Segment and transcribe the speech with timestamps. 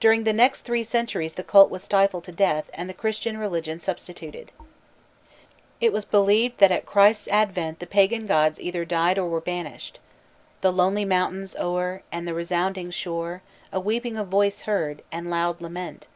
[0.00, 3.78] During the next three centuries the cult was stifled to death, and the Christian religion
[3.78, 4.50] substituted.
[5.80, 10.00] It was believed that at Christ's advent the pagan gods either died or were banished.
[10.60, 13.80] "The lonely mountains o'er And the resounding shore A voice
[14.18, 16.08] of weeping heard, and loud lament.